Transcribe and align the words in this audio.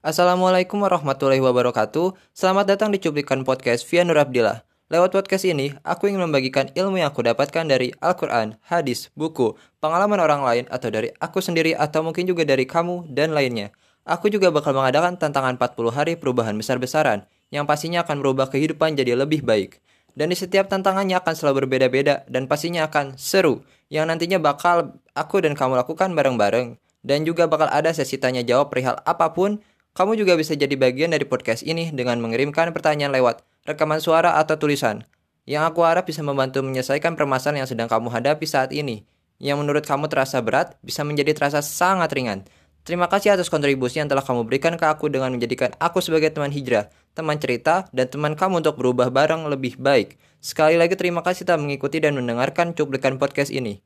Assalamualaikum 0.00 0.80
warahmatullahi 0.80 1.44
wabarakatuh. 1.44 2.16
Selamat 2.32 2.72
datang 2.72 2.88
di 2.88 2.96
cuplikan 2.96 3.44
podcast 3.44 3.84
Via 3.84 4.00
Nur 4.00 4.16
Abdillah. 4.16 4.64
Lewat 4.88 5.12
podcast 5.12 5.44
ini, 5.44 5.76
aku 5.84 6.08
ingin 6.08 6.24
membagikan 6.24 6.72
ilmu 6.72 7.04
yang 7.04 7.12
aku 7.12 7.20
dapatkan 7.20 7.68
dari 7.68 7.92
Al-Quran, 8.00 8.56
hadis, 8.64 9.12
buku, 9.12 9.60
pengalaman 9.76 10.16
orang 10.24 10.40
lain, 10.40 10.64
atau 10.72 10.88
dari 10.88 11.12
aku 11.20 11.44
sendiri, 11.44 11.76
atau 11.76 12.00
mungkin 12.00 12.24
juga 12.24 12.48
dari 12.48 12.64
kamu 12.64 13.12
dan 13.12 13.36
lainnya. 13.36 13.76
Aku 14.08 14.32
juga 14.32 14.48
bakal 14.48 14.72
mengadakan 14.72 15.20
tantangan 15.20 15.60
40 15.60 15.92
hari 15.92 16.16
perubahan 16.16 16.56
besar-besaran, 16.56 17.28
yang 17.52 17.68
pastinya 17.68 18.00
akan 18.00 18.24
merubah 18.24 18.48
kehidupan 18.48 18.96
jadi 18.96 19.20
lebih 19.20 19.44
baik. 19.44 19.84
Dan 20.16 20.32
di 20.32 20.36
setiap 20.40 20.72
tantangannya 20.72 21.20
akan 21.20 21.36
selalu 21.36 21.68
berbeda-beda, 21.68 22.24
dan 22.24 22.48
pastinya 22.48 22.88
akan 22.88 23.20
seru, 23.20 23.68
yang 23.92 24.08
nantinya 24.08 24.40
bakal 24.40 24.96
aku 25.12 25.44
dan 25.44 25.52
kamu 25.52 25.76
lakukan 25.76 26.16
bareng-bareng. 26.16 26.80
Dan 27.00 27.24
juga 27.24 27.48
bakal 27.48 27.68
ada 27.72 27.92
sesi 27.96 28.20
tanya 28.20 28.44
jawab 28.44 28.72
perihal 28.72 28.96
apa 29.04 29.32
pun 29.32 29.60
kamu 29.90 30.18
juga 30.18 30.38
bisa 30.38 30.54
jadi 30.54 30.72
bagian 30.78 31.10
dari 31.10 31.26
podcast 31.26 31.66
ini 31.66 31.90
dengan 31.90 32.22
mengirimkan 32.22 32.70
pertanyaan 32.70 33.10
lewat 33.14 33.42
rekaman 33.66 33.98
suara 33.98 34.38
atau 34.38 34.56
tulisan, 34.56 35.04
yang 35.50 35.66
aku 35.66 35.82
harap 35.82 36.06
bisa 36.06 36.22
membantu 36.22 36.62
menyelesaikan 36.62 37.18
permasalahan 37.18 37.64
yang 37.64 37.68
sedang 37.68 37.88
kamu 37.90 38.08
hadapi 38.10 38.46
saat 38.46 38.70
ini. 38.70 39.04
Yang 39.40 39.56
menurut 39.64 39.84
kamu 39.88 40.10
terasa 40.12 40.38
berat, 40.44 40.76
bisa 40.84 41.00
menjadi 41.00 41.32
terasa 41.32 41.64
sangat 41.64 42.12
ringan. 42.12 42.44
Terima 42.80 43.12
kasih 43.12 43.36
atas 43.36 43.52
kontribusi 43.52 44.00
yang 44.00 44.08
telah 44.08 44.24
kamu 44.24 44.48
berikan 44.48 44.74
ke 44.80 44.84
aku 44.88 45.12
dengan 45.12 45.30
menjadikan 45.30 45.70
aku 45.76 46.00
sebagai 46.00 46.32
teman 46.32 46.48
hijrah, 46.48 46.88
teman 47.12 47.36
cerita, 47.36 47.86
dan 47.92 48.08
teman 48.08 48.34
kamu 48.34 48.64
untuk 48.64 48.80
berubah 48.80 49.12
bareng 49.12 49.46
lebih 49.52 49.76
baik. 49.76 50.18
Sekali 50.40 50.80
lagi 50.80 50.96
terima 50.96 51.22
kasih 51.22 51.44
telah 51.44 51.60
mengikuti 51.60 52.02
dan 52.02 52.18
mendengarkan 52.18 52.74
cuplikan 52.74 53.20
podcast 53.20 53.54
ini. 53.54 53.78